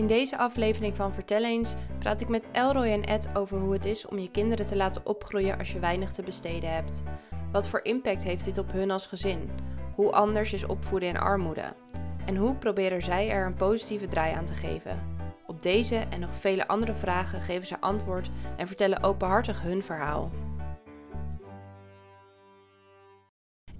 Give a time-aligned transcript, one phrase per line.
[0.00, 3.84] In deze aflevering van Vertel eens praat ik met Elroy en Ed over hoe het
[3.84, 7.02] is om je kinderen te laten opgroeien als je weinig te besteden hebt.
[7.52, 9.50] Wat voor impact heeft dit op hun als gezin?
[9.94, 11.74] Hoe anders is opvoeden in armoede?
[12.26, 15.02] En hoe proberen zij er een positieve draai aan te geven?
[15.46, 20.30] Op deze en nog vele andere vragen geven ze antwoord en vertellen openhartig hun verhaal.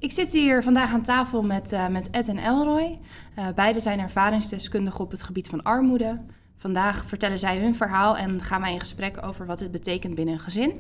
[0.01, 2.99] Ik zit hier vandaag aan tafel met, uh, met Ed en Elroy.
[3.39, 6.21] Uh, beide zijn ervaringsdeskundigen op het gebied van armoede.
[6.57, 10.35] Vandaag vertellen zij hun verhaal en gaan wij in gesprek over wat het betekent binnen
[10.35, 10.73] een gezin.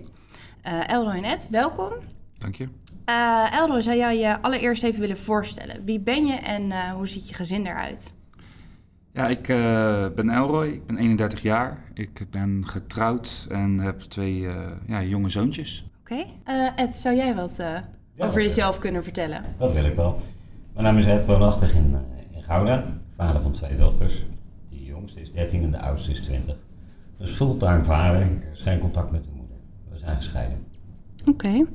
[0.66, 1.92] Uh, Elroy en Ed, welkom.
[2.38, 2.66] Dank je.
[3.52, 5.84] Elroy, zou jij je allereerst even willen voorstellen?
[5.84, 8.14] Wie ben je en hoe ziet je gezin eruit?
[9.12, 9.46] Ja, ik
[10.14, 11.84] ben Elroy, ik ben 31 jaar.
[11.94, 14.48] Ik ben getrouwd en heb twee
[14.86, 15.84] ja, jonge zoontjes.
[16.00, 16.26] Oké.
[16.44, 16.72] Okay.
[16.76, 17.62] Ed, zou jij wat
[18.20, 19.42] over jezelf kunnen vertellen?
[19.56, 20.16] Dat wil ik wel.
[20.72, 22.84] Mijn naam is Ed, woonachtig in, uh, in Gouda.
[23.16, 24.24] Vader van twee dochters.
[24.68, 26.56] De jongste is 13 en de oudste is 20.
[27.18, 28.20] Dus fulltime vader.
[28.20, 29.56] Er is geen contact met de moeder.
[29.90, 30.64] We zijn gescheiden.
[31.20, 31.30] Oké.
[31.30, 31.66] Okay.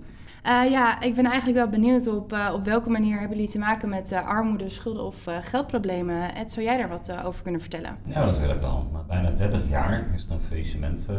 [0.46, 3.60] Uh, ja, ik ben eigenlijk wel benieuwd op, uh, op welke manier hebben jullie te
[3.60, 6.36] maken met uh, armoede, schulden of geldproblemen.
[6.36, 7.98] Ed, zou jij daar wat over kunnen vertellen?
[8.06, 8.88] Ja, dat wil ik wel.
[8.94, 11.10] Na bijna 30 jaar is er een faillissement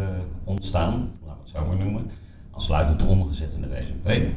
[0.45, 2.11] ontstaan, laten we het zo maar noemen.
[2.51, 4.33] Aansluitend omgezet in de WSMP.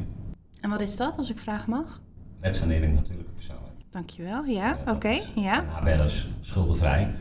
[0.60, 2.00] En wat is dat, als ik vragen mag?
[2.40, 3.60] Met sanering natuurlijke personen.
[3.90, 5.64] Dankjewel, ja, oké, okay, ja.
[5.64, 7.14] HBL is schuldenvrij.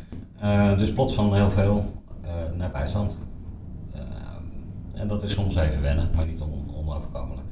[0.44, 3.18] Uh, dus plots van heel veel uh, naar bijstand.
[3.96, 4.02] Uh,
[5.02, 7.48] en dat is soms even wennen, maar niet on onoverkomelijk.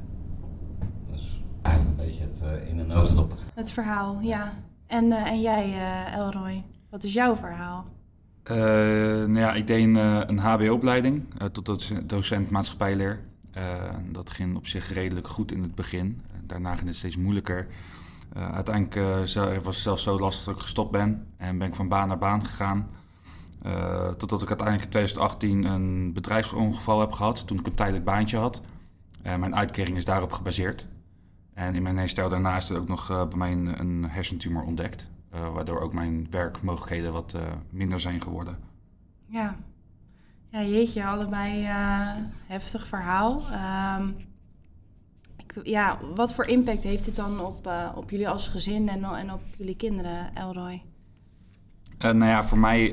[1.10, 3.30] Dus eigenlijk een beetje het in een notendop.
[3.30, 4.52] Het, het verhaal, ja.
[4.86, 5.74] En, en jij,
[6.14, 7.84] Elroy, wat is jouw verhaal?
[8.44, 9.96] nou ja, ik deed een,
[10.28, 13.20] een HBO-opleiding tot docent maatschappijleer.
[13.58, 16.22] Uh, dat ging op zich redelijk goed in het begin.
[16.42, 17.66] Daarna ging het steeds moeilijker.
[18.36, 21.88] Uh, uiteindelijk was het zelfs zo lastig dat ik gestopt ben en ben ik van
[21.88, 22.88] baan naar baan gegaan.
[24.16, 28.62] totdat ik uiteindelijk in 2018 een bedrijfsongeval heb gehad, toen ik een tijdelijk baantje had.
[29.22, 30.88] mijn uitkering is daarop gebaseerd.
[31.54, 35.10] En in mijn herstel daarna is ook nog bij mij een, een hersentumor ontdekt.
[35.30, 37.36] waardoor ook mijn werkmogelijkheden wat
[37.70, 38.58] minder zijn geworden.
[39.26, 39.56] Ja,
[40.50, 42.10] ja, jeetje, allebei uh,
[42.46, 43.42] heftig verhaal.
[43.98, 44.16] Um,
[45.36, 49.04] ik, ja, wat voor impact heeft dit dan op, uh, op jullie als gezin en,
[49.04, 50.82] en op jullie kinderen, Elroy?
[52.04, 52.92] Uh, nou ja, voor mij,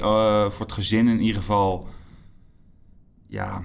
[0.49, 1.87] voor het gezin in ieder geval,
[3.27, 3.63] ja,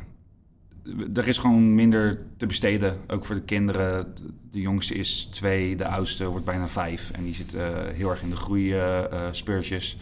[1.14, 3.00] er is gewoon minder te besteden.
[3.06, 4.14] Ook voor de kinderen.
[4.50, 7.10] De jongste is twee, de oudste wordt bijna vijf.
[7.10, 7.56] En die zit
[7.92, 9.98] heel erg in de groeispeurtjes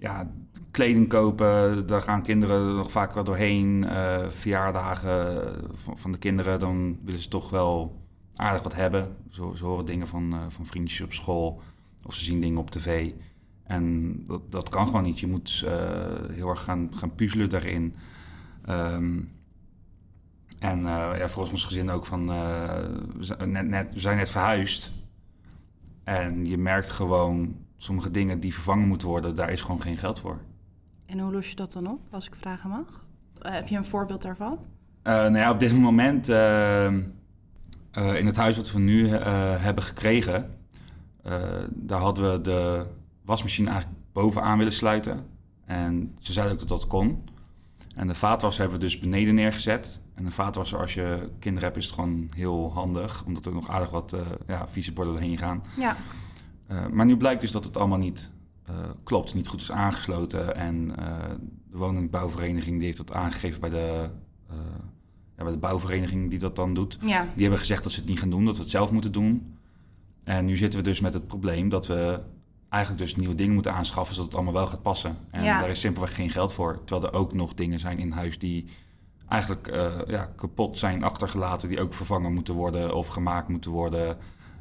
[0.00, 0.30] ja,
[0.70, 3.82] kleding kopen, daar gaan kinderen nog vaak wel doorheen.
[3.82, 8.00] Uh, verjaardagen van, van, de kinderen, dan willen ze toch wel
[8.36, 9.16] aardig wat hebben.
[9.28, 11.62] Ze, ze horen dingen van, uh, van vriendjes op school
[12.06, 13.12] of ze zien dingen op tv.
[13.62, 15.20] En dat, dat kan gewoon niet.
[15.20, 15.66] Je moet
[16.32, 17.94] heel erg gaan, gaan puzzelen daarin.
[18.68, 19.32] Um,
[20.58, 24.92] en ja, volgens ons gezin ook van, we, net, net, we zijn net verhuisd.
[26.04, 30.18] En je merkt gewoon sommige dingen die vervangen moeten worden, daar is gewoon geen geld
[30.18, 30.38] voor.
[31.06, 33.08] En hoe los je dat dan op, als ik vragen mag?
[33.42, 34.52] Uh, heb je een voorbeeld daarvan?
[34.52, 36.92] Uh, nou ja, op dit moment uh,
[37.92, 40.58] in het huis wat we nu hebben gekregen,
[41.68, 42.86] daar hadden we de
[43.24, 45.26] wasmachine eigenlijk bovenaan willen sluiten.
[45.64, 47.24] En ze zeiden ook dat dat kon.
[47.94, 50.00] En de vaatwasser hebben we dus beneden neergezet.
[50.14, 53.24] En een vaatwasser, als je kinderen hebt, is het gewoon heel handig.
[53.24, 54.16] Omdat er nog aardig wat
[54.46, 55.62] ja, vieze borden doorheen gaan.
[55.76, 55.96] Ja.
[56.72, 58.30] Uh, maar nu blijkt dus dat het allemaal niet
[58.70, 60.56] uh, klopt, niet goed is aangesloten.
[60.56, 61.06] En uh,
[61.70, 64.08] de woningbouwvereniging die heeft dat aangegeven bij de,
[65.36, 66.98] ja, bij de bouwvereniging die dat dan doet.
[67.00, 67.22] Ja.
[67.32, 69.56] Die hebben gezegd dat ze het niet gaan doen, dat we het zelf moeten doen.
[70.24, 72.20] En nu zitten we dus met het probleem dat we
[72.68, 75.16] eigenlijk dus nieuwe dingen moeten aanschaffen zodat het allemaal wel gaat passen.
[75.30, 75.60] En ja.
[75.60, 76.80] daar is simpelweg geen geld voor.
[76.84, 78.66] Terwijl er ook nog dingen zijn in huis die
[79.28, 79.66] eigenlijk
[80.06, 84.16] ja, kapot zijn achtergelaten, die ook vervangen moeten worden of gemaakt moeten worden.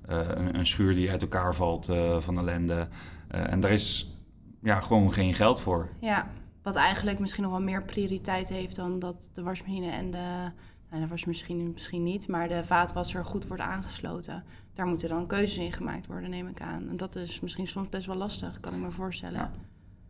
[0.10, 2.88] Eh, een, een, schuur die uit elkaar valt eh, van ellende.
[3.28, 4.18] Eh, en daar is
[4.62, 5.90] ja, gewoon geen geld voor.
[6.00, 6.28] Ja,
[6.62, 10.52] wat eigenlijk misschien nog wel meer prioriteit heeft dan dat de wasmachine en de...
[10.90, 14.44] Nou, de wasmachine misschien niet, maar de vaatwasser goed wordt aangesloten.
[14.74, 16.90] Daar moeten dan keuzes in gemaakt worden, neem ik aan.
[16.90, 19.40] En dat is misschien soms best wel lastig, kan ik me voorstellen.
[19.40, 19.52] Ja.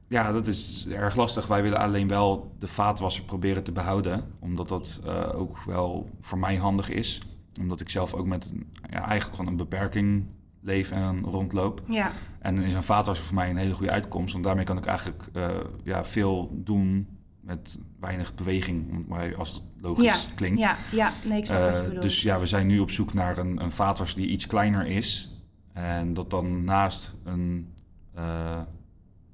[0.08, 1.48] Ja, dat is erg lastig.
[1.48, 4.32] Wij willen alleen wel de vaatwasser proberen te behouden.
[4.40, 7.22] Omdat dat uh, ook wel voor mij handig is
[7.60, 10.26] omdat ik zelf ook met een, ja, eigenlijk gewoon een beperking
[10.62, 11.82] leef en rondloop.
[11.88, 12.12] Ja.
[12.40, 14.32] En dan is een vaatwasser voor mij een hele goede uitkomst.
[14.32, 15.48] Want daarmee kan ik eigenlijk uh,
[15.84, 17.08] ja, veel doen
[17.40, 19.08] met weinig beweging.
[19.08, 20.34] Maar als het logisch ja.
[20.36, 20.60] klinkt.
[20.60, 21.12] Ja, ja.
[21.28, 22.02] nee, ik snap uh, wat je bedoelt.
[22.02, 25.38] Dus ja, we zijn nu op zoek naar een, een vaatwasser die iets kleiner is.
[25.74, 27.74] En dat dan naast een
[28.18, 28.62] uh,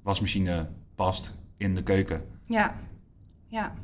[0.02, 2.24] wasmachine past in de keuken.
[2.46, 2.74] Ja,
[3.46, 3.74] ja.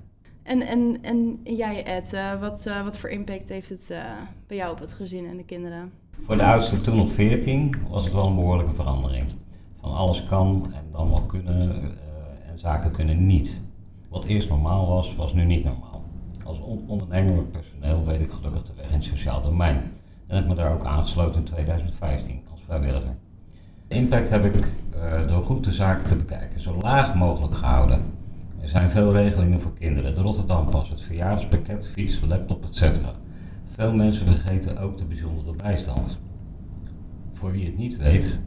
[0.42, 3.98] En, en, en jij Ed, uh, wat, uh, wat voor impact heeft het uh,
[4.46, 5.92] bij jou op het gezin en de kinderen?
[6.24, 9.24] Voor de oudste toen nog 14 was het wel een behoorlijke verandering.
[9.80, 11.82] Van alles kan en dan wel kunnen
[12.48, 13.60] en zaken kunnen niet.
[14.08, 16.02] Wat eerst normaal was, was nu niet normaal.
[16.44, 19.76] Als on ondernemer met personeel weet ik gelukkig de weg in het sociaal domein.
[20.26, 23.16] En heb me daar ook aangesloten in 2015 als vrijwilliger.
[23.88, 24.74] De impact heb ik
[25.28, 28.02] door goed de zaken te bekijken, zo laag mogelijk gehouden.
[28.62, 32.98] Er zijn veel regelingen voor kinderen, de Rotterdampas, het verjaardagspakket, fiets, laptop, etc.
[33.64, 36.18] Veel mensen vergeten ook de bijzondere bijstand.
[37.32, 38.40] Voor wie het niet weet,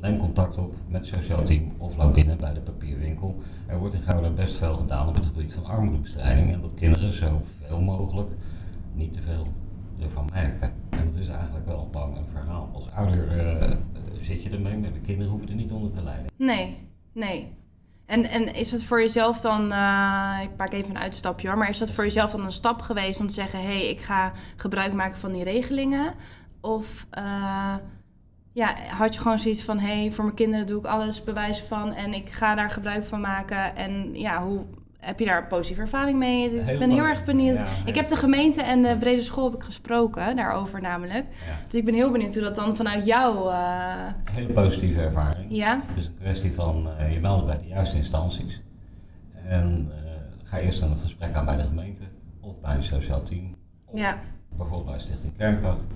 [0.00, 3.40] neem contact op met het sociaal team of loop binnen bij de papierwinkel.
[3.66, 7.12] Er wordt in Gouda best veel gedaan op het gebied van armoedebestrijding en dat kinderen
[7.12, 8.30] zoveel mogelijk
[8.94, 9.46] niet te veel
[10.02, 10.72] ervan merken.
[10.90, 12.70] En dat is eigenlijk wel een een verhaal.
[12.72, 13.76] Als ouder uh,
[14.20, 16.32] zit je ermee, maar de kinderen hoeven er niet onder te lijden.
[16.36, 16.76] Nee,
[17.12, 17.58] nee.
[18.10, 21.68] En, en is het voor jezelf dan, uh, ik maak even een uitstapje hoor, maar
[21.68, 24.32] is dat voor jezelf dan een stap geweest om te zeggen: hé, hey, ik ga
[24.56, 26.14] gebruik maken van die regelingen?
[26.60, 27.74] Of uh,
[28.52, 31.66] ja, had je gewoon zoiets van: hé, hey, voor mijn kinderen doe ik alles bewijzen
[31.66, 33.76] van en ik ga daar gebruik van maken?
[33.76, 34.64] En ja, hoe,
[35.00, 36.54] heb je daar positieve ervaring mee?
[36.54, 37.64] ik ben heel erg benieuwd.
[37.84, 41.24] ik heb de gemeente en de brede school heb ik gesproken daarover namelijk.
[41.68, 43.48] Dus ik ben heel benieuwd hoe dat dan vanuit jou...
[43.48, 44.06] Uh...
[44.24, 45.46] Hele positieve ervaring.
[45.48, 45.82] Ja.
[45.86, 48.62] Het is een kwestie van uh, je melden bij de juiste instanties.
[49.46, 50.10] En uh,
[50.42, 52.02] ga eerst een gesprek aan bij de gemeente
[52.40, 53.54] of bij een sociaal team.
[53.86, 54.18] Of ja.
[54.56, 55.86] bijvoorbeeld bij Stichting Kernkracht.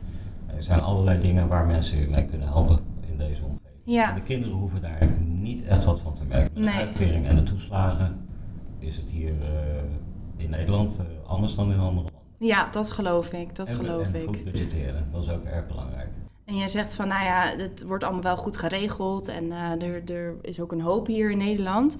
[0.56, 2.78] Er zijn allerlei dingen waar mensen je mee kunnen helpen
[3.10, 3.82] in deze omgeving.
[3.84, 4.08] Ja.
[4.08, 6.54] En de kinderen hoeven daar niet echt wat van te merken.
[6.54, 6.74] De nee.
[6.74, 8.23] uitkering en de toeslagen
[8.86, 9.46] is het hier uh,
[10.36, 12.12] in Nederland uh, anders dan in andere landen.
[12.38, 13.56] Ja, dat geloof ik.
[13.56, 14.26] Dat en, geloof en ik.
[14.26, 16.10] goed budgetteren, dat is ook erg belangrijk.
[16.44, 20.10] En jij zegt van, nou ja, het wordt allemaal wel goed geregeld en uh, er,
[20.10, 21.96] er is ook een hoop hier in Nederland.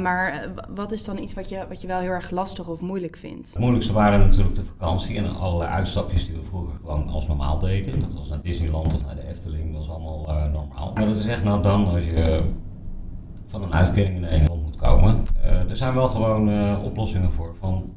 [0.00, 3.16] maar wat is dan iets wat je, wat je wel heel erg lastig of moeilijk
[3.16, 3.48] vindt?
[3.48, 7.58] Het moeilijkste waren natuurlijk de vakantie en alle uitstapjes die we vroeger gewoon als normaal
[7.58, 8.00] deden.
[8.00, 10.92] Dat was naar Disneyland of naar de Efteling, dat was allemaal normaal.
[10.94, 12.42] Maar dat is echt nou dan als je
[13.48, 15.22] van een uitkering in Nederland moet komen.
[15.48, 17.54] Uh, er zijn wel gewoon uh, oplossingen voor.
[17.58, 17.96] Van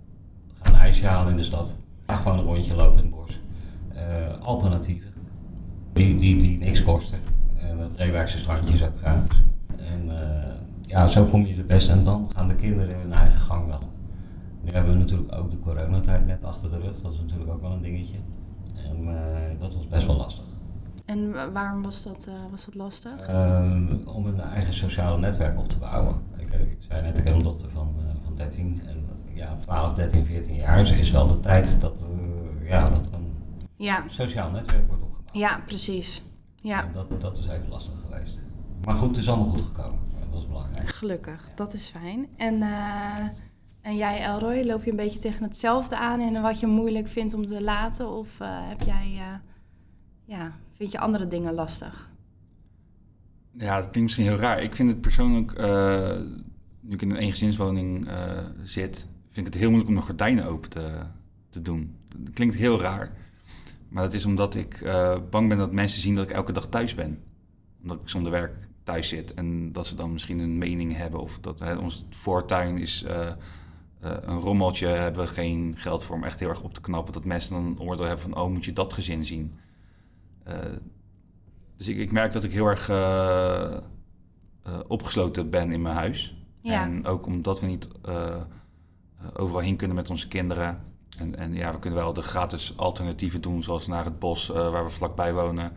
[0.62, 1.74] ga een ijsje halen in de stad.
[2.06, 3.40] Ga gewoon een rondje lopen in het bos.
[3.94, 5.14] Uh, alternatieven.
[5.94, 7.20] Die, die, die niks kosten.
[7.56, 9.44] En het Reewijkse strandje is ook gratis.
[9.78, 10.10] En
[10.88, 11.90] ja, zo kom je er best.
[11.90, 13.80] En dan gaan de kinderen hun eigen gang wel.
[14.62, 17.02] Nu hebben we natuurlijk ook de coronatijd net achter de rug.
[17.02, 18.18] Dat is natuurlijk ook wel een dingetje.
[18.90, 19.08] En
[19.60, 20.46] dat was best wel lastig.
[21.12, 23.30] En waarom was dat, uh, was dat lastig?
[23.30, 26.22] Um, om een eigen sociale netwerk op te bouwen.
[26.38, 29.94] Ik, ik zei net, ik heb een dochter van, uh, van 13 en ja, 12,
[29.94, 31.98] 13, 14 jaar is wel de tijd dat,
[32.64, 33.34] ja, dat er een
[33.76, 34.04] ja.
[34.08, 35.38] sociaal netwerk wordt opgebouwd.
[35.38, 36.24] Ja, precies.
[36.56, 36.84] Ja.
[36.84, 38.40] En dat, dat is even lastig geweest.
[38.86, 40.00] Maar goed, het is allemaal goed gekomen.
[40.32, 40.90] Dat is belangrijk.
[40.90, 41.56] Gelukkig, ja.
[41.56, 42.28] dat is fijn.
[42.38, 42.62] En,
[43.82, 47.34] en jij, Elroy, loop je een beetje tegen hetzelfde aan en wat je moeilijk vindt
[47.34, 48.10] om te laten?
[48.10, 49.22] Of heb jij
[50.32, 52.10] ja, vind je andere dingen lastig?
[53.52, 54.62] Ja, dat klinkt misschien heel raar.
[54.62, 56.18] Ik vind het persoonlijk, uh,
[56.80, 58.14] nu ik in een eengezinswoning uh,
[58.64, 60.90] zit, vind ik het heel moeilijk om de gordijnen open te,
[61.50, 61.96] te doen.
[62.18, 63.12] Dat klinkt heel raar.
[63.90, 66.68] Maar dat is omdat ik uh, bang ben dat mensen zien dat ik elke dag
[66.68, 67.24] thuis ben.
[67.82, 69.34] Omdat ik zonder werk thuis zit.
[69.34, 71.20] En dat ze dan misschien een mening hebben.
[71.20, 73.06] Of dat hè, ons voortuin is
[74.00, 74.88] een rommeltje.
[74.88, 77.14] Hebben geen geld voor om echt heel erg op te knappen.
[77.14, 79.54] Dat mensen dan een oordeel hebben van, oh, moet je dat gezin zien?
[80.48, 80.56] Uh,
[81.78, 82.98] dus ik, ik, merk dat ik heel erg uh,
[84.68, 86.36] uh, opgesloten ben in mijn huis.
[86.62, 86.84] Ja.
[86.84, 87.90] En ook omdat we niet
[89.34, 90.84] overal heen kunnen met onze kinderen.
[91.18, 94.84] En, en, ja, we kunnen wel de gratis alternatieven doen, zoals naar het bos waar
[94.84, 95.72] we vlakbij wonen.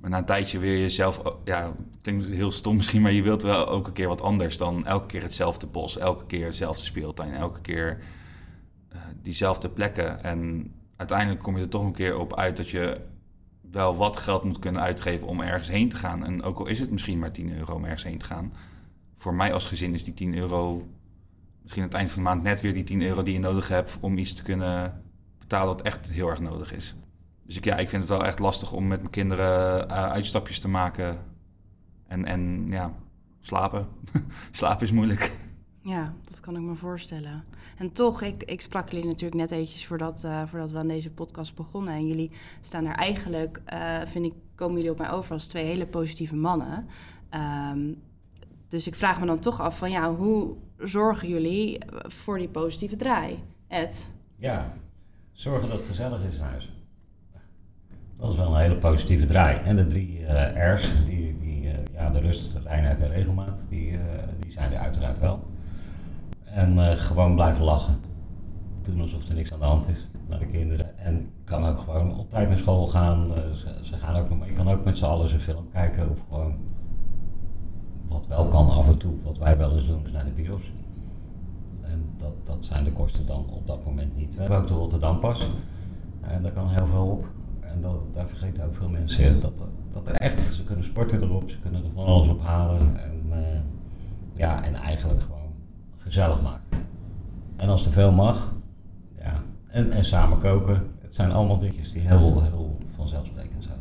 [0.00, 3.68] Maar na een tijdje weer jezelf, ja, klinkt heel stom misschien, maar je wilt wel
[3.68, 7.60] ook een keer wat anders dan elke keer hetzelfde bos, elke keer hetzelfde speeltuin, elke
[7.60, 7.98] keer
[9.22, 10.22] diezelfde plekken.
[10.22, 13.00] En uiteindelijk kom je er toch een keer op uit dat je
[13.70, 16.24] wel wat geld moet kunnen uitgeven om ergens heen te gaan.
[16.24, 18.52] En ook al is het misschien maar 10 euro om ergens heen te gaan.
[19.16, 20.88] Voor mij als gezin is die 10 euro
[21.62, 23.68] misschien aan het eind van de maand net weer die 10 euro die je nodig
[23.68, 25.02] hebt om iets te kunnen
[25.38, 26.96] betalen wat echt heel erg nodig is.
[27.42, 30.58] Dus ik, ja, ik vind het wel echt lastig om met mijn kinderen uh, uitstapjes
[30.58, 31.18] te maken.
[32.06, 32.92] En, en ja,
[33.40, 33.88] slapen.
[34.50, 35.32] slapen is moeilijk.
[35.86, 37.44] Ja, dat kan ik me voorstellen.
[37.78, 41.54] En toch, ik, ik sprak jullie natuurlijk net eventjes voordat, voordat we aan deze podcast
[41.54, 41.94] begonnen.
[41.94, 45.64] En jullie staan er eigenlijk, uh, vind ik, komen jullie op mij over als twee
[45.64, 46.86] hele positieve mannen.
[47.74, 48.02] Um,
[48.68, 52.96] dus ik vraag me dan toch af van, ja, hoe zorgen jullie voor die positieve
[52.96, 53.42] draai?
[53.68, 54.08] Ed?
[54.36, 54.72] Ja,
[55.32, 56.72] zorgen dat het gezellig is in huis.
[58.14, 59.58] Dat is wel een hele positieve draai.
[59.58, 63.98] En de drie uh, R's, die, die ja, de rust, de reinheid en regelmaat, die,
[64.40, 65.54] die zijn er uiteraard wel.
[66.56, 68.00] En gewoon blijven lachen.
[68.82, 70.98] Doen alsof er niks aan de hand is naar de kinderen.
[70.98, 73.28] En kan ook gewoon op tijd naar school gaan.
[73.54, 74.48] Ze, ze, gaan ook mee.
[74.48, 76.54] Je kan ook met z'n allen een film kijken of gewoon
[78.08, 80.72] wat wel kan af en toe, wat wij wel eens doen, is naar de bios.
[81.80, 84.34] En dat, dat zijn de kosten dan op dat moment niet.
[84.34, 85.50] We hebben ook de Rotterdam pas.
[86.20, 87.30] En daar kan heel veel op.
[87.60, 89.52] En dat, daar vergeten ook veel mensen dat,
[89.92, 93.02] dat, er echt, ze kunnen sporten erop, ze kunnen er van alles ophalen.
[93.02, 93.36] En, uh,
[94.32, 95.35] ja, en eigenlijk gewoon
[96.06, 96.86] gezellig maken.
[97.56, 98.54] En als er veel mag,
[99.18, 100.94] ja, en, en samen koken.
[101.00, 103.78] Het zijn allemaal dingetjes die heel, heel vanzelfsprekend zijn.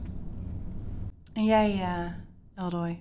[1.34, 3.00] En jij, uh, Elroy?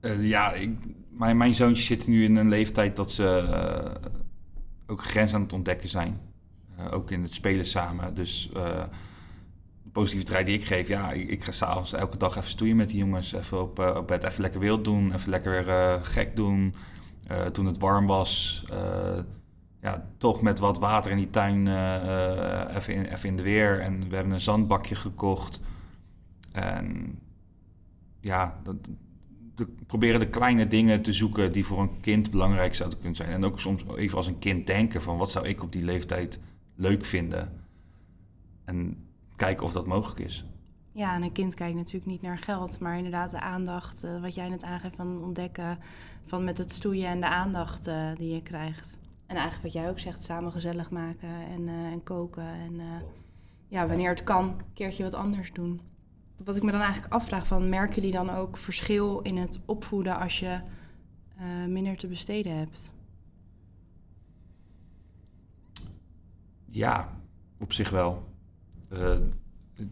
[0.00, 0.78] Uh, ja, ik,
[1.10, 4.10] mijn, mijn zoontjes zitten nu in een leeftijd dat ze uh,
[4.86, 6.20] ook grenzen aan het ontdekken zijn.
[6.78, 8.14] Uh, ook in het spelen samen.
[8.14, 8.50] Dus
[9.82, 12.88] de positiviteit die ik geef, ja, ik, ik ga s'avonds elke dag even stoeien met
[12.88, 13.32] die jongens.
[13.32, 16.74] Even op, op bed, even lekker wild doen, even lekker weer gek doen.
[17.52, 18.64] Toen het warm was,
[19.80, 21.66] ja, toch met wat water in die tuin
[22.76, 23.80] even, in, even de weer.
[23.80, 25.62] En we hebben een zandbakje gekocht.
[26.52, 27.18] En
[28.20, 28.90] ja, dat,
[29.86, 33.30] proberen de kleine dingen te zoeken die voor een kind belangrijk zouden kunnen zijn.
[33.30, 36.40] En ook soms even als een kind denken van wat zou ik op die leeftijd
[36.74, 37.52] leuk vinden.
[38.64, 39.06] En
[39.36, 40.44] kijken of dat mogelijk is.
[40.96, 44.34] Ja, en een kind kijkt natuurlijk niet naar geld, maar inderdaad de aandacht, uh, wat
[44.34, 45.78] jij net aangeeft van ontdekken,
[46.24, 48.98] van met het stoeien en de aandacht uh, die je krijgt.
[49.26, 52.46] En eigenlijk wat jij ook zegt, samen gezellig maken en, uh, en koken.
[52.46, 52.80] En
[53.68, 55.80] ja, wanneer het kan, een keertje wat anders doen
[56.36, 60.18] wat ik me dan eigenlijk afvraag van, merken jullie dan ook verschil in het opvoeden
[60.18, 60.60] als je
[61.68, 62.92] minder te besteden hebt?
[66.64, 67.12] Ja,
[67.58, 68.24] op zich wel.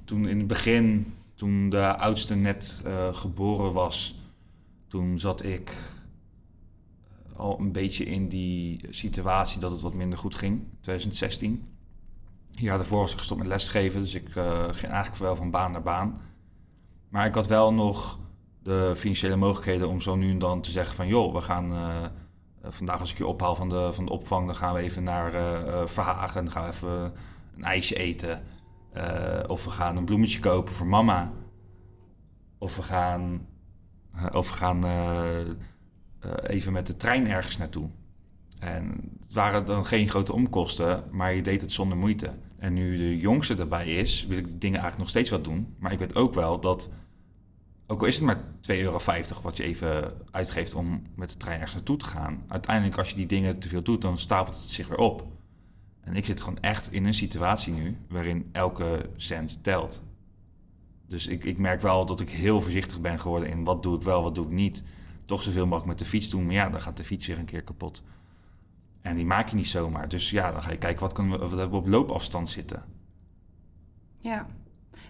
[0.05, 4.19] Toen in het begin, toen de oudste net uh, geboren was,
[4.89, 5.73] toen zat ik
[7.37, 11.69] al een beetje in die situatie dat het wat minder goed ging, 2016.
[12.51, 14.29] Ja, daarvoor was ik gestopt met lesgeven, dus ik
[14.71, 16.21] ging eigenlijk wel van baan naar baan.
[17.09, 18.19] Maar ik had wel nog
[18.63, 21.07] de financiële mogelijkheden om zo nu en dan te zeggen van...
[21.07, 21.73] joh, we gaan
[22.63, 24.47] vandaag als ik je ophaal van de, van de opvang...
[24.47, 27.13] dan gaan we even naar uh, Verhagen, dan gaan we even
[27.57, 28.43] een ijsje eten.
[29.47, 31.33] Of we gaan een bloemetje kopen voor mama.
[32.59, 33.47] Of we gaan,
[34.33, 34.85] of we gaan
[36.47, 37.89] even met de trein ergens naartoe.
[38.59, 42.31] En het waren dan geen grote omkosten, maar je deed het zonder moeite.
[42.59, 45.75] En nu de jongste erbij is, wil ik die dingen eigenlijk nog steeds wat doen.
[45.79, 46.91] Maar ik weet ook wel dat
[47.87, 49.01] ook al is het maar 2,50 euro
[49.43, 52.45] wat je even uitgeeft om met de trein ergens naartoe te gaan.
[52.49, 55.27] Uiteindelijk, als je die dingen te veel doet, dan stapelt het zich weer op.
[56.05, 60.03] En ik zit gewoon echt in een situatie nu waarin elke cent telt.
[61.07, 64.03] Dus ik, ik merk wel dat ik heel voorzichtig ben geworden in wat doe ik
[64.03, 64.83] wel, wat doe ik niet.
[65.25, 67.45] Toch zoveel mogelijk met de fiets doen, maar ja, dan gaat de fiets weer een
[67.45, 68.03] keer kapot.
[69.03, 70.09] En die maak je niet zomaar.
[70.09, 72.85] Dus ja, dan ga je kijken wat, kan, wat hebben we op loopafstand zitten.
[74.21, 74.47] Ja,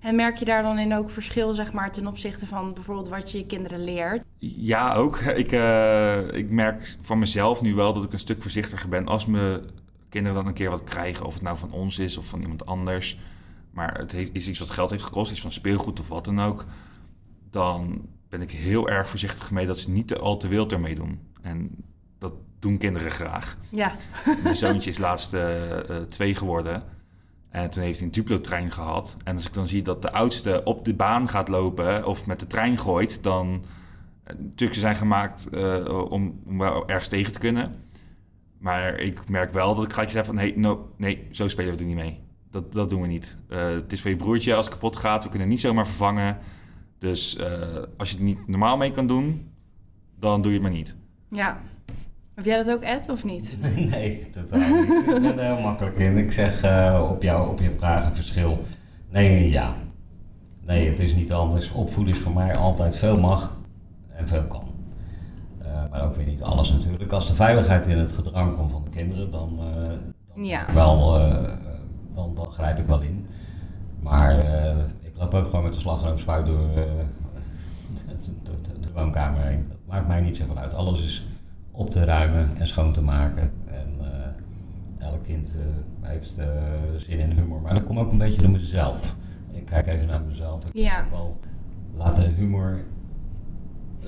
[0.01, 3.33] en merk je daar dan in ook verschil, zeg maar, ten opzichte van bijvoorbeeld wat
[3.33, 4.23] je je kinderen leert?
[4.39, 5.19] Ja, ook.
[5.45, 9.27] Ik, uh, ik merk van mezelf nu wel dat ik een stuk voorzichtiger ben als
[9.27, 9.61] mijn
[10.15, 11.27] kinderen dan een keer wat krijgen.
[11.27, 13.19] Of het nou van ons is of van iemand anders.
[13.71, 16.41] Maar het heeft, is iets wat geld heeft gekost, iets van speelgoed of wat dan
[16.41, 16.65] ook.
[17.51, 20.95] Dan ben ik heel erg voorzichtig mee dat ze niet te, al te wild ermee
[20.95, 21.21] doen.
[21.43, 21.71] En
[22.19, 23.57] dat doen kinderen graag.
[23.69, 23.97] Ja.
[24.43, 25.43] Mijn zoontje is laatst uh,
[26.09, 26.83] twee geworden.
[27.49, 29.17] En toen heeft hij een Duplo-trein gehad.
[29.25, 32.41] En als ik dan zie dat de oudste op de baan gaat lopen of met
[32.41, 33.65] de trein gooit, dan.
[34.27, 37.85] Natuurlijk, eh, zijn gemaakt uh, om, om wel ergens tegen te kunnen.
[38.65, 40.39] Maar ik merk wel dat ik ga zeggen van...
[40.39, 42.21] Hey, no, nee, zo spelen we er niet mee.
[42.51, 43.39] Dat, dat doen we niet.
[43.49, 45.23] Uh, het is voor je broertje als het kapot gaat.
[45.23, 46.39] We kunnen het niet zomaar vervangen.
[46.99, 47.39] Dus
[47.97, 49.51] als je het niet normaal mee kan doen,
[50.19, 50.97] dan doe je het maar niet.
[51.31, 51.61] Ja,
[52.35, 53.57] heb jij dat ook, Ed, of niet?
[53.91, 55.05] nee, totaal niet.
[55.07, 56.17] ik ben er heel makkelijk in.
[56.17, 58.59] Ik zeg uh, op, jou, op je vragen verschil.
[59.11, 59.77] Nee, ja.
[60.61, 61.71] Nee, het is niet anders.
[61.71, 63.57] Opvoeden is voor mij altijd veel mag
[64.09, 64.64] en veel kan.
[65.95, 67.13] Maar ook weer niet alles natuurlijk.
[67.13, 69.89] Als de veiligheid in het gedrang komt van de kinderen, dan, uh,
[70.35, 70.73] dan, ja.
[70.75, 71.13] wel,
[72.15, 73.27] dan, dan grijp ik wel in.
[74.01, 74.39] Maar
[75.01, 76.59] ik loop ook gewoon met de slagroomspuit door,
[78.45, 79.67] door de, de woonkamer heen.
[79.69, 80.75] Dat maakt mij niet zoveel uit.
[80.75, 81.27] Alles is
[81.71, 83.53] op te ruimen en schoon te maken.
[83.65, 85.63] En uh, elk kind uh,
[86.01, 86.45] heeft uh,
[86.97, 87.61] zin in humor.
[87.61, 89.17] Maar dat komt ook een beetje door mezelf.
[89.53, 90.65] Ik kijk even naar mezelf.
[90.65, 91.05] Ik ja.
[91.11, 91.41] wel
[91.97, 92.85] laten humor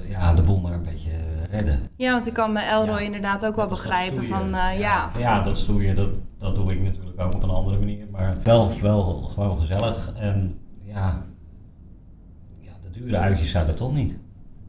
[0.08, 1.10] ja, de boel maar een beetje
[1.50, 1.88] redden.
[1.96, 4.70] Ja, want ik kan me Elroy ja, inderdaad ook wel begrijpen van ja.
[4.70, 5.10] ja.
[5.18, 8.06] Ja, dat stoeien, dat, dat doe ik natuurlijk ook op een andere manier.
[8.10, 10.12] Maar wel, wel gewoon gezellig.
[10.16, 11.22] En ja,
[12.98, 14.18] dure uitjes zijn er toch niet.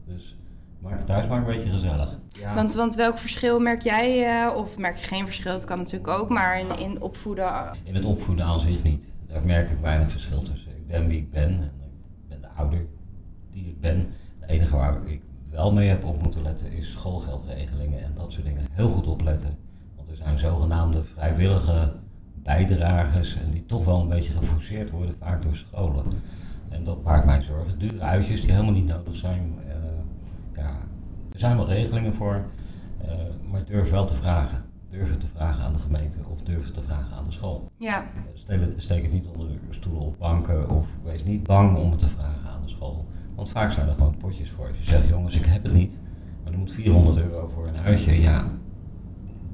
[0.06, 0.36] Dus
[0.80, 2.18] maak het thuis maar een beetje gezellig.
[2.28, 2.54] Ja.
[2.54, 6.08] Want, want welk verschil merk jij, eh, of merk je geen verschil, dat kan natuurlijk
[6.08, 7.70] ook, maar in, in opvoeden...
[7.82, 9.06] In het opvoeden aan zich niet.
[9.26, 10.70] Daar merk ik weinig verschil tussen.
[10.70, 11.62] Ik ben wie ik ben en
[12.22, 12.86] ik ben de ouder
[13.50, 14.08] die ik ben.
[14.48, 18.44] Het enige waar ik wel mee heb op moeten letten is schoolgeldregelingen en dat soort
[18.44, 18.66] dingen.
[18.70, 19.56] Heel goed opletten.
[19.96, 21.92] Want er zijn zogenaamde vrijwillige
[22.34, 26.04] bijdragers en die toch wel een beetje geforceerd worden, vaak door scholen.
[26.68, 27.78] En dat maakt mij zorgen.
[27.78, 29.54] Dure uitjes die helemaal niet nodig zijn.
[29.58, 29.74] Uh,
[30.54, 30.76] ja,
[31.32, 32.44] er zijn wel regelingen voor,
[33.04, 33.10] uh,
[33.50, 34.64] maar durf wel te vragen.
[34.90, 37.70] Durf het te vragen aan de gemeente of durf het te vragen aan de school.
[37.76, 38.06] Ja.
[38.34, 42.08] Stel, steek het niet onder stoelen of banken of wees niet bang om het te
[42.08, 43.06] vragen aan de school.
[43.38, 44.68] Want vaak zijn er gewoon potjes voor.
[44.68, 46.00] Als je zegt, jongens, ik heb het niet,
[46.42, 48.20] maar er moet 400 euro voor een huisje.
[48.20, 48.48] Ja,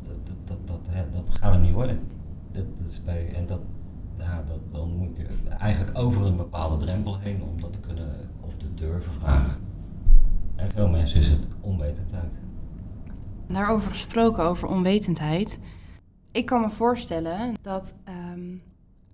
[0.07, 2.01] dat, dat, dat, dat, dat gaat hem niet worden.
[2.53, 3.61] Dat, is bij, en dat,
[4.19, 5.27] ja, dat, dan moet je
[5.59, 9.61] eigenlijk over een bepaalde drempel heen om dat te kunnen of te durven vragen.
[10.57, 12.37] En veel mensen is het onwetendheid.
[13.49, 15.59] Daarover gesproken, over onwetendheid.
[16.33, 17.97] Ik kan me voorstellen dat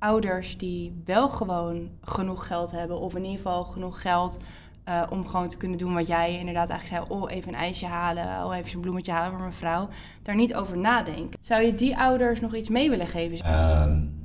[0.01, 4.41] ouders die wel gewoon genoeg geld hebben, of in ieder geval genoeg geld
[4.89, 7.21] uh, om gewoon te kunnen doen wat jij inderdaad eigenlijk zei.
[7.21, 9.89] Oh, even een ijsje halen, oh, even een bloemetje halen voor mijn vrouw.
[10.23, 11.39] Daar niet over nadenken.
[11.41, 13.63] Zou je die ouders nog iets mee willen geven?
[13.83, 14.19] Um,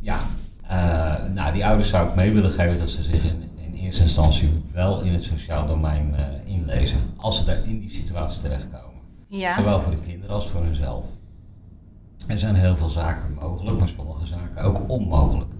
[0.00, 0.18] ja,
[0.64, 4.02] uh, nou die ouders zou ik mee willen geven dat ze zich in, in eerste
[4.02, 6.98] instantie wel in het sociaal domein uh, inlezen.
[7.16, 9.00] Als ze daar in die situatie terechtkomen.
[9.28, 9.56] Ja.
[9.56, 11.06] Zowel voor de kinderen als voor hunzelf.
[12.26, 15.52] Er zijn heel veel zaken mogelijk, maar sommige zaken ook onmogelijk.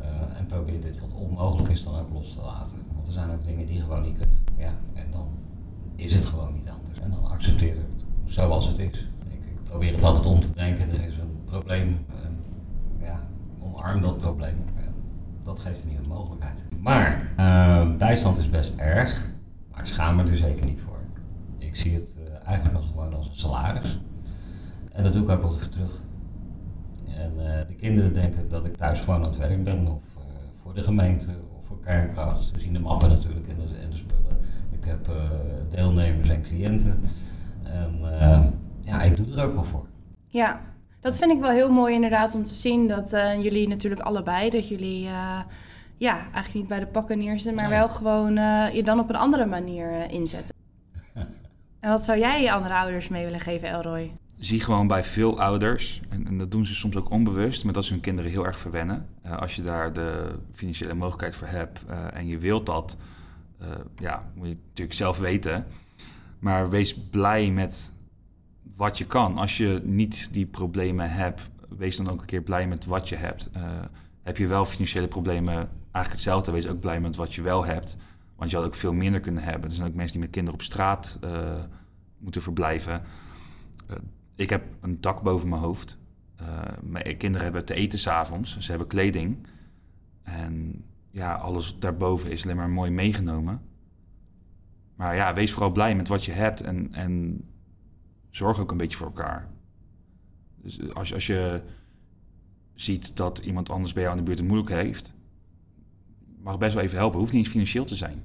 [0.00, 0.06] Uh,
[0.38, 2.76] en probeer dit wat onmogelijk is dan ook los te laten.
[2.94, 4.38] Want er zijn ook dingen die gewoon niet kunnen.
[4.56, 5.28] Ja, en dan
[5.94, 7.00] is het gewoon niet anders.
[7.00, 9.08] En dan accepteer ik het zoals het is.
[9.28, 10.88] Ik, ik probeer het altijd om te denken.
[10.88, 12.06] Er is een probleem.
[13.00, 13.20] Ja,
[13.60, 14.64] omarm dat probleem.
[15.42, 16.64] dat geeft een nieuwe mogelijkheid.
[16.80, 19.26] Maar uh, bijstand is best erg.
[19.70, 20.98] Maar ik schaam me er zeker niet voor.
[21.58, 23.98] Ik zie het eigenlijk als, gewoon als een salaris.
[24.96, 26.00] En dat doe ik ook altijd voor terug.
[27.16, 30.22] En uh, de kinderen denken dat ik thuis gewoon aan het werk ben, of uh,
[30.62, 32.42] voor de gemeente, of voor kernkracht.
[32.42, 34.38] Ze zien de mappen natuurlijk en de, en de spullen.
[34.70, 35.14] Ik heb uh,
[35.70, 37.02] deelnemers en cliënten.
[37.62, 38.00] En
[38.80, 39.86] ja, ik doe er ook wel voor.
[40.26, 40.60] Ja,
[41.00, 44.68] dat vind ik wel heel mooi inderdaad om te zien dat jullie natuurlijk allebei, dat
[44.68, 45.00] jullie
[45.96, 48.34] ja, eigenlijk niet bij de pakken neerzitten, maar wel gewoon
[48.72, 50.54] je dan op een andere manier inzetten.
[51.80, 54.12] En wat zou jij je andere ouders mee willen geven, Elroy?
[54.38, 57.84] Zie gewoon bij veel ouders, en, en, dat doen ze soms ook onbewust, maar dat
[57.84, 59.06] ze hun kinderen heel erg verwennen.
[59.26, 62.96] Uh, als je daar de financiële mogelijkheid voor hebt uh, en je wilt dat,
[63.62, 63.68] uh,
[63.98, 65.66] ja, moet je natuurlijk zelf weten.
[66.38, 67.92] Maar wees blij met
[68.74, 69.38] wat je kan.
[69.38, 73.16] Als je niet die problemen hebt, wees dan ook een keer blij met wat je
[73.16, 73.50] hebt.
[74.22, 77.96] heb je wel financiële problemen, eigenlijk hetzelfde, wees ook blij met wat je wel hebt.
[78.36, 79.68] Want je had ook veel minder kunnen hebben.
[79.68, 81.18] Er zijn ook mensen die met kinderen op straat
[82.18, 83.02] moeten verblijven.
[84.36, 85.98] Ik heb een dak boven mijn hoofd.
[86.40, 88.58] Uh, mijn kinderen hebben te eten s'avonds.
[88.58, 89.46] Ze hebben kleding.
[90.22, 93.60] En ja, alles daarboven is alleen maar mooi meegenomen.
[94.96, 96.60] Maar ja, wees vooral blij met wat je hebt.
[96.60, 97.44] En, en
[98.30, 99.48] zorg ook een beetje voor elkaar.
[100.56, 101.62] Dus als, als je
[102.74, 105.14] ziet dat iemand anders bij jou in de buurt het moeilijk heeft
[106.46, 107.18] mag best wel even helpen.
[107.18, 108.22] Hoeft niet financieel te zijn.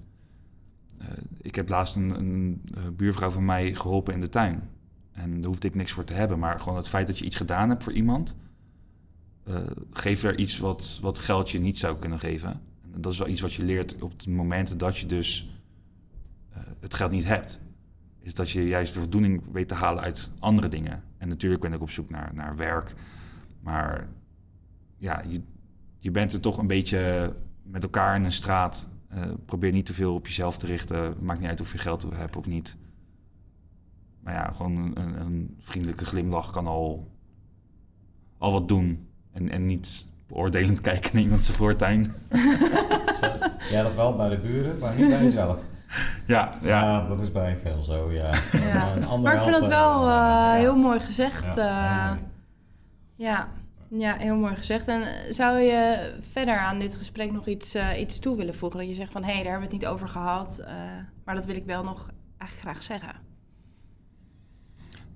[1.02, 1.08] Uh,
[1.41, 2.62] ik heb laatst een, een,
[2.95, 4.69] buurvrouw van mij geholpen in de tuin.
[5.12, 6.39] En daar hoefde ik niks voor te hebben.
[6.39, 8.36] Maar gewoon het feit dat je iets gedaan hebt voor iemand...
[9.47, 9.58] Uh,
[9.91, 12.62] geeft er iets wat, wat geld je niet zou kunnen geven.
[12.93, 15.50] En dat is wel iets wat je leert op het moment dat je dus
[16.52, 17.60] uh, het geld niet hebt.
[18.19, 21.04] Is dat je juist de voldoening weet te halen uit andere dingen.
[21.17, 22.93] En natuurlijk ben ik op zoek naar, naar werk.
[23.60, 24.08] Maar
[24.97, 25.41] ja, je,
[26.00, 28.89] je bent er toch een beetje met elkaar in een straat.
[29.13, 31.15] Uh, probeer niet te veel op jezelf te richten.
[31.19, 32.78] Maakt niet uit of je geld hebt of niet.
[34.24, 37.12] Maar ja, gewoon een, een vriendelijke glimlach kan al,
[38.38, 39.08] al wat doen.
[39.32, 42.14] En, en niet beoordelend kijken naar iemand zijn voortuin.
[43.72, 45.62] ja, dat wel bij de buren, maar niet bij jezelf.
[46.26, 46.84] Ja, ja.
[46.84, 48.34] ja dat is bij veel zo, ja.
[48.52, 49.18] ja.
[49.18, 50.54] maar ik vind het wel uh, ja.
[50.54, 51.56] heel mooi gezegd.
[51.56, 52.18] Ja, uh,
[53.16, 53.50] ja.
[53.94, 54.88] Ja, heel mooi gezegd.
[54.88, 58.80] En eh, zou je verder aan dit gesprek nog iets, uh, iets toe willen voegen?
[58.80, 60.58] Dat je zegt van, hé, hey, daar hebben we het niet over gehad.
[60.62, 60.68] Uh,
[61.26, 63.31] maar dat wil ik wel nog eigenlijk graag zeggen.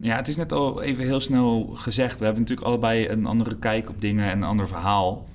[0.06, 2.20] Ja, het is net al even heel snel gezegd.
[2.20, 5.28] We hebben natuurlijk allebei een andere kijk op dingen en een ander verhaal.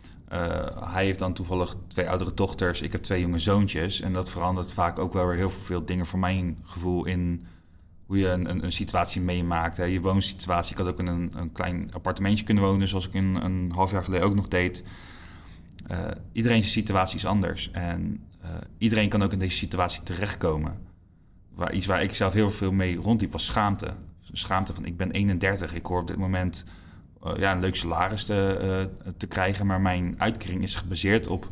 [0.84, 2.80] hij heeft dan toevallig twee oudere dochters.
[2.80, 4.00] Ik heb twee jonge zoontjes.
[4.00, 7.46] En dat verandert vaak ook wel weer heel veel dingen voor mijn gevoel in
[8.06, 9.76] hoe je een, een, een situatie meemaakt.
[9.76, 9.84] Hè.
[9.84, 10.72] Je woonsituatie.
[10.72, 13.90] Ik had ook in een, een klein appartementje kunnen wonen, zoals ik in, een half
[13.90, 14.84] jaar geleden ook nog deed.
[15.90, 15.98] Uh,
[16.32, 17.70] iedereen zijn situatie is anders.
[17.70, 18.24] En
[18.78, 20.78] iedereen kan ook in deze situatie terechtkomen.
[21.54, 23.94] Waar, iets waar ik zelf heel veel mee rondliep was schaamte.
[24.32, 26.64] Schaamte van ik ben 31, ik hoor op dit moment
[27.26, 31.48] uh, ja, een leuk salaris te, uh, te krijgen, maar mijn uitkering is gebaseerd op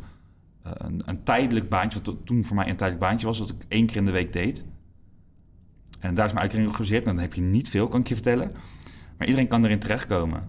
[0.67, 3.65] uh, een, een, tijdelijk baantje, wat toen voor mij een tijdelijk baantje was, wat ik
[3.69, 4.65] één keer in de week deed.
[5.99, 7.07] En daar is mijn uitkering op gebaseerd.
[7.07, 8.53] En dan heb je niet veel, kan ik je vertellen.
[9.19, 10.49] Maar iedereen kan erin terechtkomen.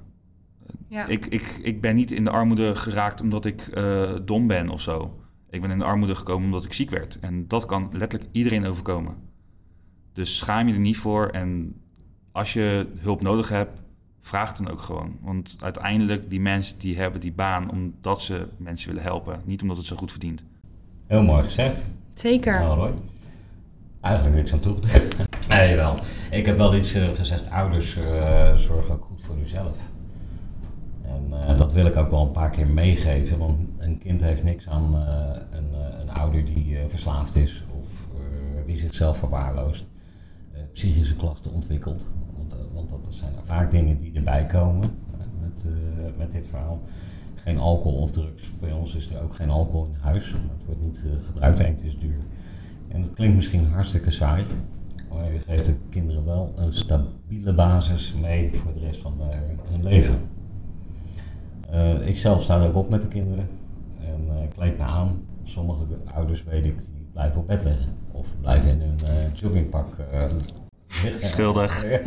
[0.87, 1.07] Ja.
[1.07, 3.81] Ik, ik, ik ben niet in de armoede geraakt omdat ik
[4.25, 5.23] dom ben of zo.
[5.49, 7.19] Ik ben in de armoede gekomen omdat ik ziek werd.
[7.19, 9.15] En dat kan letterlijk iedereen overkomen.
[10.13, 11.27] Dus schaam je er niet voor.
[11.27, 11.75] En
[12.31, 13.81] als je hulp nodig hebt,
[14.21, 15.17] vraag dan ook gewoon.
[15.21, 19.41] Want uiteindelijk, die mensen die hebben die baan omdat ze mensen willen helpen.
[19.45, 20.43] Niet omdat het zo goed verdient.
[21.07, 21.85] Heel mooi gezegd.
[22.13, 22.59] Zeker.
[22.59, 22.93] Nou, Roy.
[24.01, 24.77] Eigenlijk niks aan toe.
[25.49, 25.95] nee, wel.
[26.31, 27.49] Ik heb wel iets uh, gezegd.
[27.49, 29.77] Ouders, uh, zorg ook goed voor uzelf.
[31.01, 33.37] En uh, dat wil ik ook wel een paar keer meegeven.
[33.37, 34.95] Want een kind heeft niks aan
[35.51, 37.63] een, een, ouder die verslaafd is.
[37.81, 37.87] Of
[38.65, 39.89] die zichzelf verwaarloost.
[40.73, 42.07] Psychische klachten ontwikkelt.
[42.37, 44.91] Want, want dat zijn vaak dingen die erbij komen
[45.41, 45.65] met,
[46.17, 46.81] met dit verhaal
[47.43, 48.51] geen alcohol of drugs.
[48.59, 50.31] Bij ons is er ook geen alcohol in huis.
[50.31, 52.19] Het wordt niet gebruikt en het is duur.
[52.87, 54.45] En dat klinkt misschien hartstikke saai,
[55.09, 59.13] maar je geeft de kinderen wel een stabiele basis mee voor de rest van
[59.63, 60.19] hun leven.
[61.71, 63.47] Uh, ik zelf sta ook op met de kinderen
[63.99, 65.21] en uh, kleed me aan.
[65.43, 69.95] Sommige ouders weet ik, die blijven op bed liggen of blijven in hun uh, joggingpak
[71.03, 71.27] liggen.
[71.27, 71.85] Schuldig.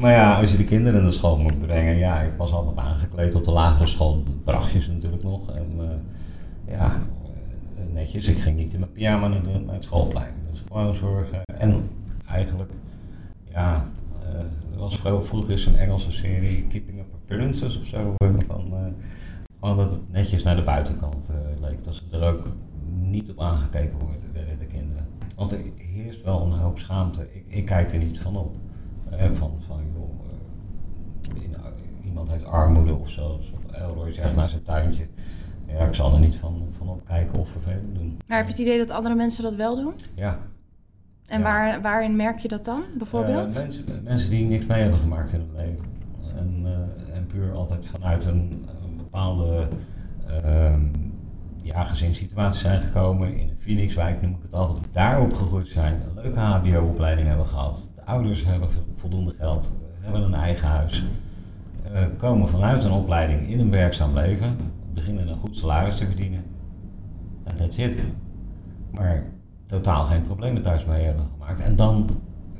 [0.00, 3.34] maar ja, als je de kinderen naar school moet brengen, ja, ik was altijd aangekleed
[3.34, 5.50] op de lagere school, bracht je ze natuurlijk nog.
[5.50, 6.02] En
[6.66, 6.98] ja,
[7.92, 8.26] netjes.
[8.26, 10.34] Ik ging niet in mijn pyjama naar, naar het schoolplein.
[10.50, 11.42] Dus gewoon zorgen.
[11.58, 11.90] En
[12.26, 12.72] eigenlijk,
[13.52, 13.88] ja,
[14.72, 18.14] er was vroeger is een Engelse serie, Keeping Up a Princess of zo.
[18.16, 18.94] Eh, van,
[19.60, 21.84] gewoon dat het netjes naar de buitenkant leek.
[21.84, 22.46] Dat ze er ook
[22.86, 25.06] niet op aangekeken worden, werden de kinderen.
[25.36, 27.34] Want er heerst wel een hoop schaamte.
[27.34, 28.56] Ik, ik kijk er niet van op.
[29.32, 30.12] van, van joh,
[32.04, 33.40] iemand heeft armoede of zo.
[33.72, 35.06] Elroy zegt naar zijn tuintje
[35.78, 38.18] ja, ik zal er niet van, van opkijken of vervelend doen.
[38.26, 39.94] Maar heb je het idee dat andere mensen dat wel doen?
[40.14, 40.38] Ja.
[41.26, 43.48] En Waar, waarin merk je dat dan, bijvoorbeeld?
[43.48, 45.84] Uh, mensen, mensen die niks mee hebben gemaakt in hun leven.
[46.36, 49.68] En, uh, en puur altijd vanuit een, een bepaalde
[51.64, 53.36] uh, ja, gezinssituatie zijn gekomen.
[53.36, 54.78] In een Phoenixwijk noem ik het altijd.
[54.90, 56.00] Daarop gegroeid zijn.
[56.00, 57.90] Een leuke hbo-opleiding hebben gehad.
[57.94, 59.72] De ouders hebben voldoende geld.
[60.00, 61.04] Hebben een eigen huis.
[61.92, 64.56] Eh, komen vanuit een opleiding in een werkzaam leven
[64.94, 66.44] beginnen een goed salaris te verdienen.
[67.44, 68.04] En that's it.
[68.90, 69.22] Maar
[69.66, 71.60] totaal geen problemen thuis mee hebben gemaakt.
[71.60, 72.10] En dan,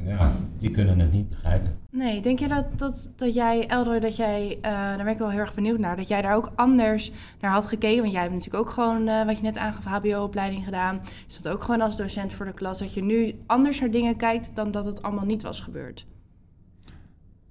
[0.04, 1.83] ja, die kunnen het niet begrijpen.
[1.94, 5.30] Nee, denk je dat, dat, dat jij, Eldor, dat jij, uh, daar ben ik wel
[5.30, 8.00] heel erg benieuwd naar, dat jij daar ook anders naar had gekeken?
[8.00, 11.00] Want jij hebt natuurlijk ook gewoon, uh, wat je net aangaf, HBO-opleiding gedaan.
[11.02, 12.78] Je stond ook gewoon als docent voor de klas.
[12.78, 16.06] Dat je nu anders naar dingen kijkt dan dat het allemaal niet was gebeurd.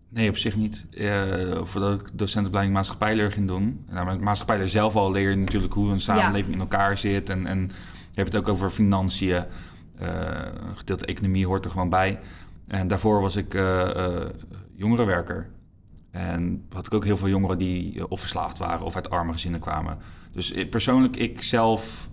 [0.09, 0.85] Nee, op zich niet.
[0.91, 3.85] Uh, voordat ik docentenopleiding maatschappijleer ging doen.
[3.89, 7.29] Nou, met maatschappijleer zelf al leer je natuurlijk hoe een samenleving in elkaar zit.
[7.29, 7.59] En, en
[8.09, 9.43] je hebt het ook over financiën.
[10.01, 10.07] Uh,
[10.75, 12.19] gedeelte economie hoort er gewoon bij.
[12.67, 13.89] En daarvoor was ik uh,
[14.75, 15.49] jongerenwerker.
[16.11, 19.59] En had ik ook heel veel jongeren die of verslaafd waren of uit arme gezinnen
[19.59, 19.97] kwamen.
[20.31, 22.09] Dus persoonlijk, ik zelf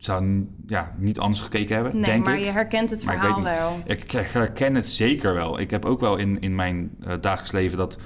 [0.00, 3.80] zou ja, niet anders gekeken hebben, nee, denk maar je herkent het verhaal wel.
[3.84, 5.60] Ik, herken het zeker wel.
[5.60, 7.98] Ik heb ook wel in, in mijn uh, dagelijks leven dat...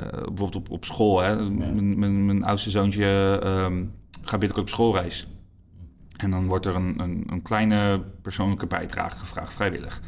[0.00, 5.28] Uh, bijvoorbeeld op, op school, hè, mijn, mijn, oudste zoontje um, gaat binnenkort op schoolreis.
[6.16, 10.00] En dan wordt er een, een, een, kleine persoonlijke bijdrage gevraagd, vrijwillig.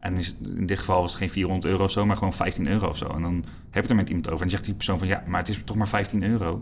[0.00, 0.16] En
[0.56, 2.96] in dit geval was het geen 400 euro of zo, maar gewoon 15 euro of
[2.96, 3.06] zo.
[3.06, 5.08] En dan heb je het er met iemand over en dan zegt die persoon van...
[5.08, 6.50] ja, maar het is toch maar 15 euro?
[6.50, 6.60] Dan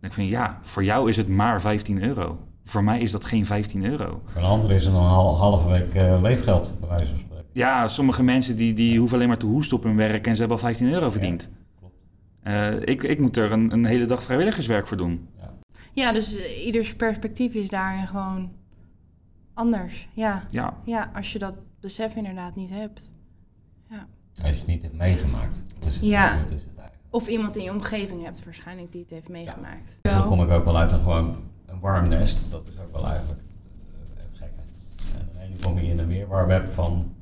[0.00, 2.38] denk ik van ja, voor jou is het maar 15 euro.
[2.64, 4.22] Voor mij is dat geen 15 euro.
[4.24, 7.46] Voor een ander is het een halve week uh, leefgeld, bij wijze van spreken.
[7.52, 10.40] Ja, sommige mensen die, die hoeven alleen maar te hoesten op hun werk en ze
[10.40, 11.50] hebben al 15 euro verdiend.
[12.44, 15.28] Ja, uh, ik, ik moet er een, een hele dag vrijwilligerswerk voor doen.
[15.38, 15.52] Ja,
[15.92, 18.50] ja dus uh, ieders perspectief is daarin gewoon
[19.54, 20.08] anders.
[20.12, 20.44] Ja.
[20.48, 20.74] Ja.
[20.84, 23.10] ja, als je dat besef inderdaad niet hebt.
[23.90, 24.06] Ja.
[24.42, 25.62] Als je het niet hebt meegemaakt.
[25.78, 26.36] Dus het ja.
[26.36, 26.70] Het is het
[27.10, 29.96] of iemand in je omgeving hebt waarschijnlijk die het heeft meegemaakt.
[30.02, 30.18] Ja.
[30.18, 33.08] Dan kom ik ook wel uit een gewoon een warm nest, dat is ook wel
[33.08, 33.40] eigenlijk
[34.14, 34.60] het, het gekke.
[35.38, 37.14] En dan kom je in een weerwarweb van,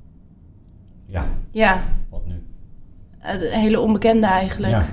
[1.07, 2.43] ja, ja, wat nu?
[3.19, 4.73] Het hele onbekende eigenlijk.
[4.73, 4.87] Ja.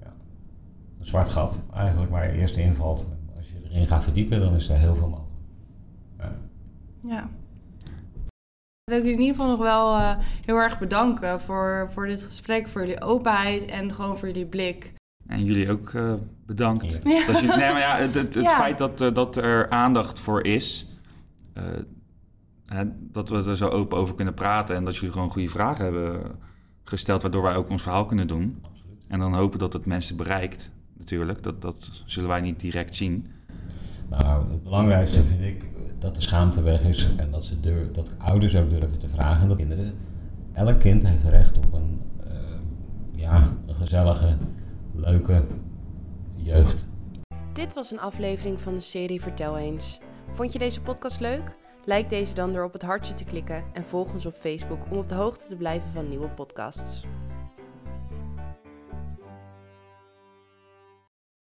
[0.00, 0.12] ja.
[0.98, 3.06] Een zwart gat eigenlijk waar je eerst invalt.
[3.36, 5.30] Als je erin gaat verdiepen, dan is er heel veel mogelijk.
[6.18, 6.32] Ja.
[7.00, 7.28] ja.
[8.90, 12.22] Wil ik jullie in ieder geval nog wel uh, heel erg bedanken voor, voor dit
[12.22, 14.92] gesprek, voor jullie openheid en gewoon voor jullie blik
[15.26, 16.12] En jullie ook eh,
[16.46, 16.98] bedankt.
[17.04, 17.26] Ja.
[17.26, 18.56] Dat nee, maar ja, het, het, het Ja.
[18.56, 20.86] feit dat, eh, dat er aandacht voor is,
[21.52, 21.64] eh,
[22.66, 25.84] hè, dat we er zo open over kunnen praten en dat jullie gewoon goede vragen
[25.84, 26.20] hebben
[26.84, 28.58] gesteld, waardoor wij ook ons verhaal kunnen doen.
[28.62, 29.06] Absoluut.
[29.08, 31.42] En dan hopen dat het mensen bereikt, natuurlijk.
[31.42, 33.26] Dat, dat zullen wij niet direct zien.
[34.10, 35.64] Nou, het belangrijkste vind ik
[35.98, 39.48] dat de schaamte weg is en dat, ze durf, dat ouders ook durven te vragen.
[39.48, 39.94] Dat kinderen,
[40.52, 42.30] elk kind heeft recht op een, eh,
[43.12, 44.36] ja, een gezellige,
[44.94, 45.44] leuke
[46.36, 46.88] jeugd.
[47.52, 50.00] Dit was een aflevering van de serie Vertel eens.
[50.32, 51.56] Vond je deze podcast leuk?
[51.84, 54.96] Like deze dan door op het hartje te klikken en volg ons op Facebook om
[54.96, 57.04] op de hoogte te blijven van nieuwe podcasts.